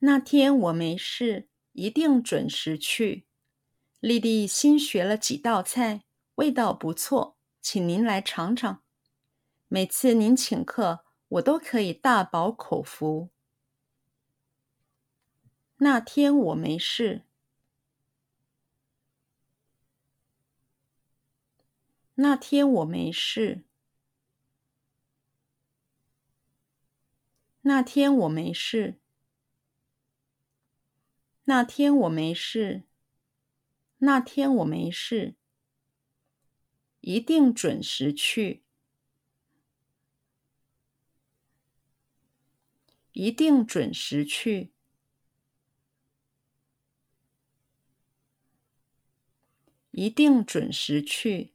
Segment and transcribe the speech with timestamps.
[0.00, 3.26] 那天我没事，一定准时去。
[4.00, 6.04] 丽丽新学了几道菜，
[6.34, 8.82] 味道不错，请您来尝尝。
[9.68, 13.30] 每次您请客，我都可以大饱口福。
[15.78, 17.22] 那天我没事。
[22.16, 23.64] 那天我没事。
[27.62, 29.00] 那天我没事。
[31.44, 32.84] 那天我没事。
[33.98, 35.36] 那天我没事。
[37.00, 38.62] 一定准时去。
[43.12, 44.72] 一定准时去。
[49.92, 51.54] 一定准时去。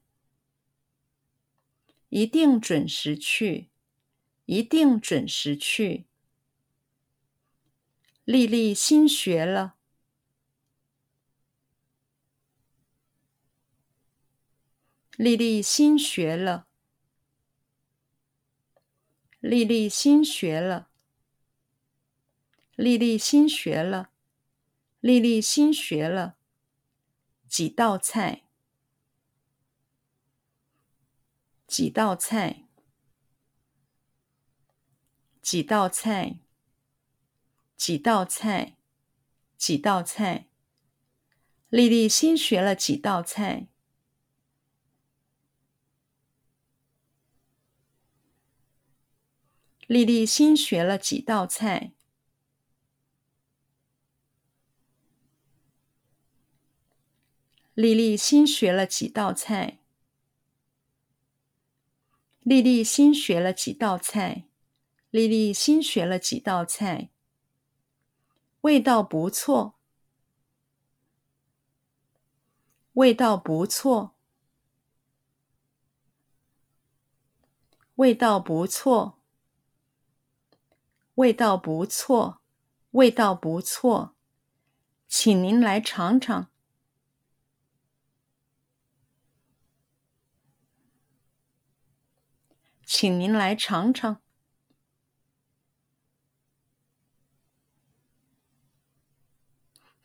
[2.10, 3.70] 一定准时去，
[4.46, 6.08] 一定准时去。
[8.24, 9.79] 丽丽新学了。
[15.20, 16.70] 丽丽新学了。
[19.42, 20.88] 丽丽新学了。
[22.78, 24.12] 丽丽新学了。
[25.02, 26.38] 丽丽新学了。
[27.50, 28.44] 几道菜。
[31.68, 32.70] 几道菜，
[35.42, 36.40] 几道菜，
[37.76, 38.78] 几道菜，
[39.58, 40.48] 几道菜。
[41.68, 43.68] 丽丽新学了几道菜。
[49.90, 51.94] 丽丽新学了几道菜。
[57.74, 59.80] 丽丽新学了几道菜。
[62.42, 64.44] 丽丽新学了几道菜。
[65.10, 67.10] 丽丽新学了几道菜。
[68.62, 69.80] 味道不错。
[72.94, 74.14] 味道不错。
[77.96, 79.19] 味道不错。
[81.20, 82.42] 味道不错。
[82.92, 84.16] 味道不错。
[85.06, 86.48] 请您来尝尝。
[92.86, 94.22] 请您来尝尝。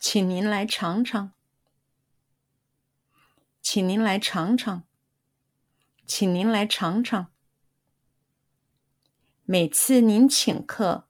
[0.00, 1.32] 请您来尝尝。
[3.62, 4.82] 请您来尝尝。
[6.04, 7.33] 请您来尝尝。
[9.46, 11.06] 每次您请客。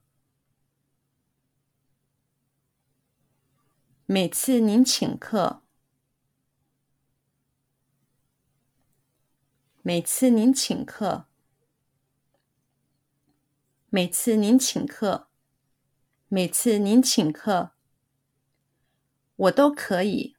[4.05, 5.63] 每次您请客。
[9.81, 11.27] 每次您请客。
[13.95, 15.29] 每次您请客，
[16.27, 17.71] 每次您请客，
[19.37, 20.35] 我都可以，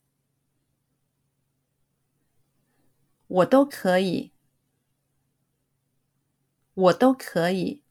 [3.27, 4.35] 我都可以，
[6.75, 7.83] 我都可以，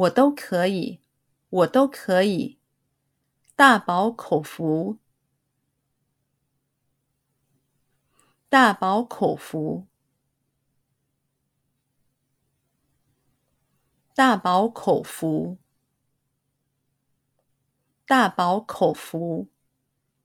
[0.00, 1.02] 我都可以，
[1.50, 2.58] 我都可以，
[3.54, 4.98] 大饱口福，
[8.48, 9.86] 大饱口福。
[14.14, 15.58] 大饱口福，
[18.06, 19.48] 大饱口福，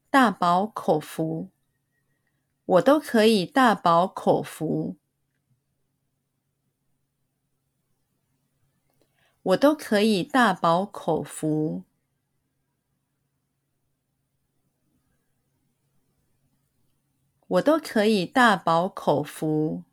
[0.09, 1.49] 大饱口福，
[2.65, 4.95] 我都可以大饱口福，
[9.45, 11.83] 我都可以大饱口福，
[17.45, 19.83] 我都可以大饱口福。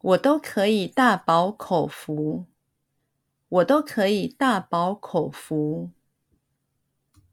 [0.00, 2.46] 我都可以大饱口福，
[3.48, 5.90] 我都可以大饱口福。